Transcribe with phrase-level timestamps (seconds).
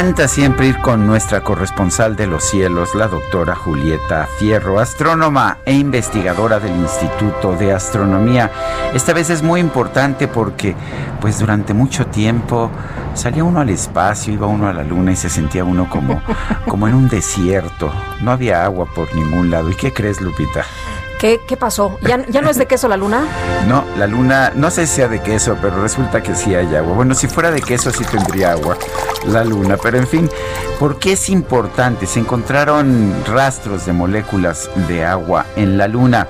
[0.00, 5.72] Encanta siempre ir con nuestra corresponsal de los cielos, la doctora Julieta Fierro, astrónoma e
[5.72, 8.50] investigadora del Instituto de Astronomía.
[8.92, 10.74] Esta vez es muy importante porque
[11.20, 12.72] pues durante mucho tiempo
[13.14, 16.20] salía uno al espacio, iba uno a la luna y se sentía uno como,
[16.66, 17.92] como en un desierto.
[18.20, 19.70] No había agua por ningún lado.
[19.70, 20.64] ¿Y qué crees, Lupita?
[21.20, 22.00] ¿Qué, qué pasó?
[22.02, 23.24] ¿Ya, ¿Ya no es de queso la luna?
[23.68, 26.92] No, la luna, no sé si sea de queso, pero resulta que sí hay agua.
[26.96, 28.76] Bueno, si fuera de queso sí tendría agua
[29.28, 30.28] la luna, pero en fin,
[30.78, 32.06] ¿por qué es importante?
[32.06, 36.28] Se encontraron rastros de moléculas de agua en la luna.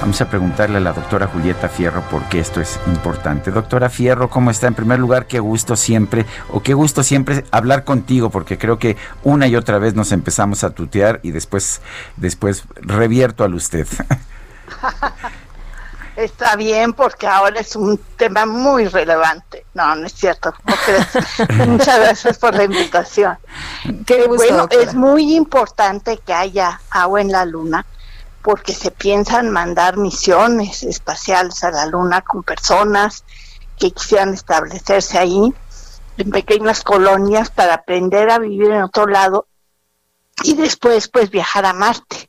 [0.00, 3.50] Vamos a preguntarle a la doctora Julieta Fierro por qué esto es importante.
[3.50, 4.66] Doctora Fierro, ¿cómo está?
[4.66, 8.96] En primer lugar, qué gusto siempre, o qué gusto siempre hablar contigo, porque creo que
[9.24, 11.80] una y otra vez nos empezamos a tutear y después,
[12.16, 13.86] después revierto al usted.
[16.16, 19.66] Está bien porque ahora es un tema muy relevante.
[19.74, 20.54] No, no es cierto.
[21.66, 23.36] Muchas gracias por la invitación.
[24.06, 24.82] Qué gusto, bueno, doctora.
[24.82, 27.84] es muy importante que haya agua en la luna
[28.40, 33.24] porque se piensan mandar misiones espaciales a la luna con personas
[33.78, 35.52] que quisieran establecerse ahí
[36.16, 39.48] en pequeñas colonias para aprender a vivir en otro lado
[40.42, 42.25] y después pues viajar a Marte.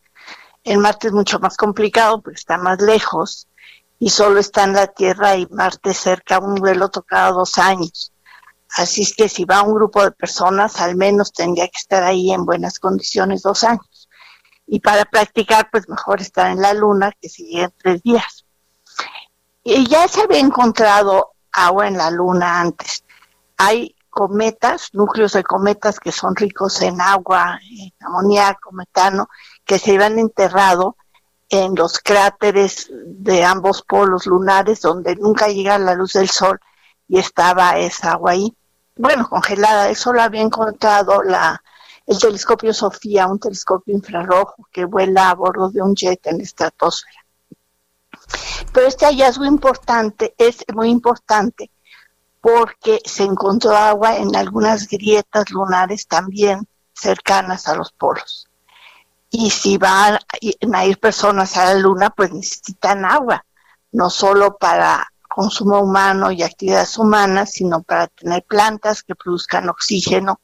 [0.67, 3.47] En Marte es mucho más complicado porque está más lejos
[3.99, 8.11] y solo está en la Tierra y Marte cerca, un vuelo cada dos años.
[8.75, 12.31] Así es que si va un grupo de personas, al menos tendría que estar ahí
[12.33, 14.09] en buenas condiciones dos años.
[14.67, 18.45] Y para practicar, pues mejor estar en la Luna que si en tres días.
[19.63, 23.05] Y ya se había encontrado agua en la Luna antes.
[23.55, 29.29] Hay cometas, núcleos de cometas que son ricos en agua, en amoníaco, metano,
[29.63, 30.97] que se habían enterrado
[31.49, 36.59] en los cráteres de ambos polos lunares donde nunca llega la luz del sol
[37.07, 38.57] y estaba esa agua ahí.
[38.95, 41.61] Bueno, congelada, eso lo había encontrado la,
[42.07, 46.43] el telescopio Sofía, un telescopio infrarrojo que vuela a bordo de un jet en la
[46.43, 47.23] estratosfera.
[48.73, 51.69] Pero este hallazgo importante es muy importante
[52.41, 58.47] porque se encontró agua en algunas grietas lunares también cercanas a los polos.
[59.29, 60.19] Y si van
[60.73, 63.45] a ir personas a la luna, pues necesitan agua,
[63.91, 70.39] no solo para consumo humano y actividades humanas, sino para tener plantas que produzcan oxígeno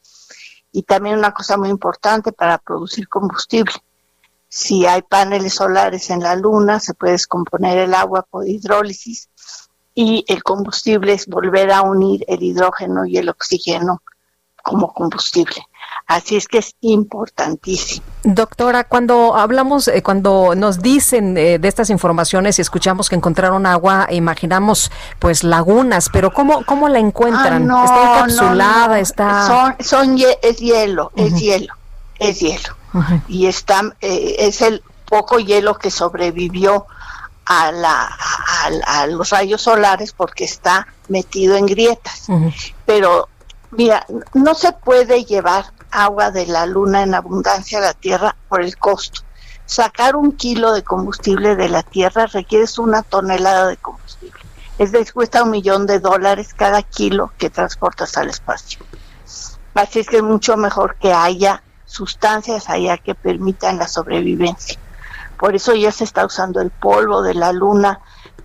[0.72, 3.74] y también una cosa muy importante para producir combustible.
[4.50, 9.30] Si hay paneles solares en la luna, se puede descomponer el agua por hidrólisis
[9.96, 14.02] y el combustible es volver a unir el hidrógeno y el oxígeno
[14.64, 15.66] como combustible.
[16.08, 18.06] Así es que es importantísimo.
[18.24, 23.66] Doctora, cuando hablamos, eh, cuando nos dicen eh, de estas informaciones y escuchamos que encontraron
[23.66, 27.54] agua, imaginamos pues lagunas, pero ¿cómo, cómo la encuentran?
[27.54, 28.88] Ah, no, ¿Está encapsulada?
[28.88, 28.96] no.
[28.96, 29.48] ¿Está...?
[29.48, 31.74] Son, son es hielo, es hielo,
[32.20, 32.76] es hielo.
[33.28, 36.86] Y está, eh, es el poco hielo que sobrevivió
[37.46, 38.10] a, la,
[38.64, 42.28] a, a los rayos solares porque está metido en grietas.
[42.86, 43.30] Pero
[43.72, 48.62] mira, no se puede llevar agua de la luna en abundancia a la Tierra por
[48.62, 49.22] el costo.
[49.66, 54.40] Sacar un kilo de combustible de la Tierra requiere una tonelada de combustible.
[54.78, 58.80] Es decir, cuesta un millón de dólares cada kilo que transportas al espacio.
[59.76, 64.80] Así es que es mucho mejor que haya sustancias allá que permitan la sobrevivencia.
[65.38, 68.00] Por eso ya se está usando el polvo de la luna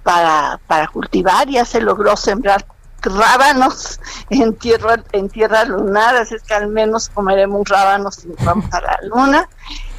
[0.08, 2.64] para, para cultivar, ya se logró sembrar
[3.02, 4.00] rábanos
[4.30, 8.72] en tierra, en tierra lunar, así es que al menos comeremos rábanos si nos vamos
[8.72, 9.48] a la luna.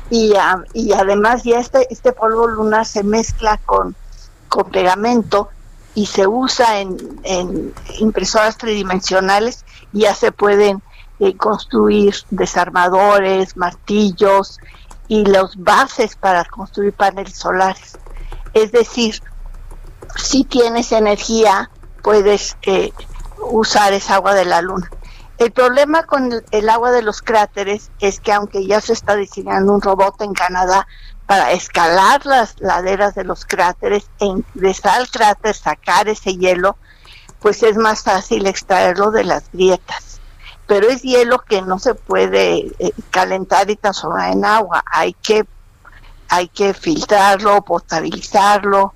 [0.09, 0.33] Y,
[0.73, 3.95] y además ya este, este polvo lunar se mezcla con,
[4.47, 5.49] con pegamento
[5.93, 9.63] y se usa en, en impresoras tridimensionales
[9.93, 10.81] y ya se pueden
[11.19, 14.57] eh, construir desarmadores, martillos
[15.07, 17.99] y los bases para construir paneles solares.
[18.55, 19.21] Es decir,
[20.15, 21.69] si tienes energía,
[22.01, 22.91] puedes eh,
[23.51, 24.89] usar esa agua de la luna.
[25.37, 29.73] El problema con el, agua de los cráteres es que aunque ya se está diseñando
[29.73, 30.85] un robot en Canadá
[31.25, 36.75] para escalar las laderas de los cráteres e ingresar al cráter, sacar ese hielo,
[37.39, 40.19] pues es más fácil extraerlo de las grietas.
[40.67, 44.83] Pero es hielo que no se puede eh, calentar y transformar en agua.
[44.91, 45.45] Hay que,
[46.27, 48.93] hay que filtrarlo, potabilizarlo,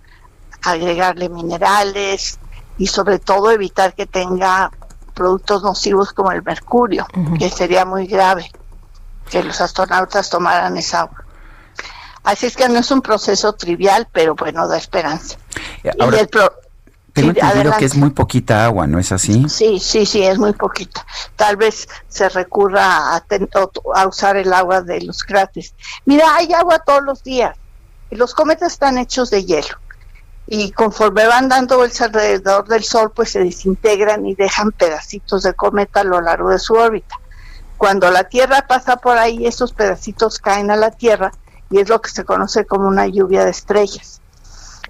[0.63, 2.39] agregarle minerales
[2.77, 4.71] y sobre todo evitar que tenga
[5.13, 7.06] productos nocivos como el mercurio,
[7.38, 8.51] que sería muy grave
[9.30, 11.24] que los astronautas tomaran esa agua.
[12.24, 15.38] Así es que no es un proceso trivial, pero bueno, da esperanza.
[16.00, 16.25] Ahora,
[17.13, 19.48] tengo entendido que es muy poquita agua, ¿no es así?
[19.50, 21.06] Sí, sí, sí, es muy poquita.
[21.36, 23.24] Tal vez se recurra a,
[23.95, 25.75] a usar el agua de los cráteres.
[26.06, 27.56] Mira, hay agua todos los días.
[28.10, 29.77] Los cometas están hechos de hielo
[30.48, 35.54] y conforme van dando vueltas alrededor del Sol, pues se desintegran y dejan pedacitos de
[35.54, 37.16] cometa a lo largo de su órbita.
[37.78, 41.31] Cuando la Tierra pasa por ahí, esos pedacitos caen a la Tierra
[41.69, 44.22] y es lo que se conoce como una lluvia de estrellas.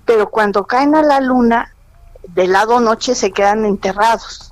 [0.05, 1.73] Pero cuando caen a la Luna,
[2.27, 4.51] del lado noche se quedan enterrados.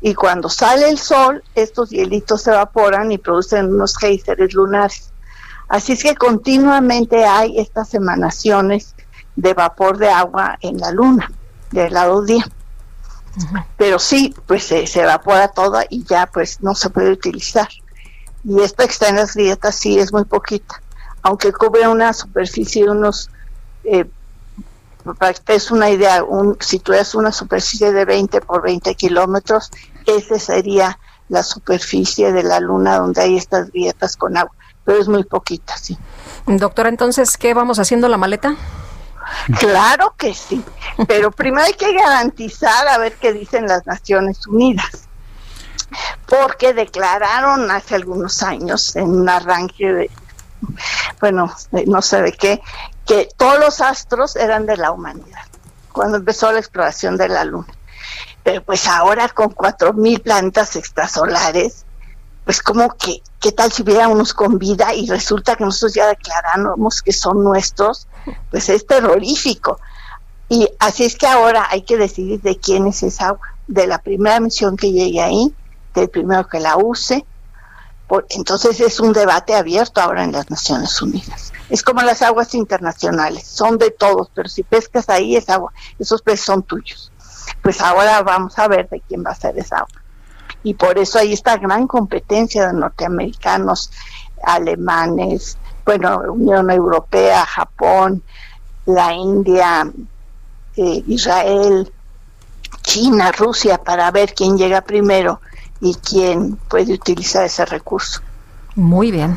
[0.00, 5.12] Y cuando sale el sol, estos hielitos se evaporan y producen unos géiseres lunares.
[5.68, 8.94] Así es que continuamente hay estas emanaciones
[9.36, 11.30] de vapor de agua en la luna,
[11.70, 12.44] del lado día.
[13.76, 17.68] Pero sí, pues se, evapora toda y ya pues no se puede utilizar.
[18.44, 20.82] Y esta que está en las grietas sí es muy poquita,
[21.22, 23.30] aunque cubre una superficie de unos,
[23.84, 24.04] eh,
[25.18, 29.70] para que te una idea, un, si tuvieras una superficie de 20 por 20 kilómetros,
[30.06, 30.98] esa sería
[31.28, 34.52] la superficie de la luna donde hay estas grietas con agua,
[34.84, 35.96] pero es muy poquita, sí.
[36.46, 38.56] Doctora, entonces, ¿qué vamos haciendo la maleta?
[39.58, 40.64] Claro que sí,
[41.08, 45.08] pero primero hay que garantizar a ver qué dicen las Naciones Unidas,
[46.26, 50.10] porque declararon hace algunos años en un arranque de,
[51.20, 51.54] bueno,
[51.86, 52.62] no sé de qué,
[53.06, 55.44] que todos los astros eran de la humanidad,
[55.92, 57.72] cuando empezó la exploración de la Luna.
[58.42, 61.84] Pero pues ahora con cuatro mil planetas extrasolares,
[62.44, 66.08] pues como que, ¿qué tal si hubiera unos con vida y resulta que nosotros ya
[66.08, 68.08] declaramos que son nuestros?
[68.50, 69.78] Pues es terrorífico.
[70.48, 73.98] Y así es que ahora hay que decidir de quién es esa agua, de la
[73.98, 75.54] primera misión que llegue ahí,
[75.94, 77.24] del primero que la use.
[78.28, 81.52] Entonces es un debate abierto ahora en las Naciones Unidas.
[81.70, 86.20] Es como las aguas internacionales, son de todos, pero si pescas ahí es agua, esos
[86.20, 87.10] peces son tuyos.
[87.62, 90.01] Pues ahora vamos a ver de quién va a ser esa agua
[90.62, 93.90] y por eso hay esta gran competencia de norteamericanos,
[94.44, 98.22] alemanes, bueno, Unión Europea, Japón,
[98.86, 99.90] la India,
[100.76, 101.92] eh, Israel,
[102.82, 105.40] China, Rusia, para ver quién llega primero
[105.80, 108.20] y quién puede utilizar ese recurso.
[108.74, 109.36] Muy bien.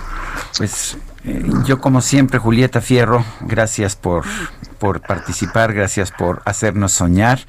[0.57, 4.25] Pues eh, yo como siempre, Julieta Fierro, gracias por,
[4.79, 7.39] por participar, gracias por hacernos soñar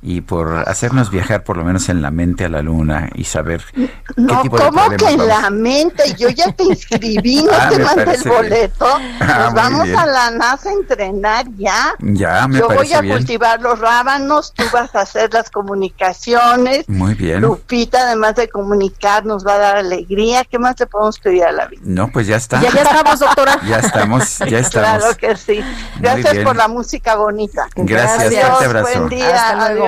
[0.00, 3.62] y por hacernos viajar por lo menos en la mente a la luna y saber
[3.74, 6.14] qué no, tipo de ¿cómo que en la mente?
[6.16, 8.86] Yo ya te inscribí, no ah, te mandé el boleto.
[9.20, 11.94] Ah, Nos vamos a la NASA a entrenar ya.
[11.98, 13.16] Ya, me Yo voy a bien.
[13.16, 16.88] cultivar los rábanos, tú vas a hacer las comunicaciones.
[16.88, 17.40] Muy bien.
[17.40, 20.44] Lupita, además de comunicar, nos va a dar alegría.
[20.44, 21.82] ¿Qué más te podemos pedir a la vida?
[21.84, 22.60] No, pues ya está.
[22.60, 23.58] Ya, ya estamos, doctora.
[23.68, 24.98] Ya estamos, ya estamos.
[24.98, 25.60] Claro que sí.
[26.00, 27.66] Gracias por la música bonita.
[27.74, 28.98] Gracias, Adiós, fuerte abrazo.
[29.00, 29.87] Buen día,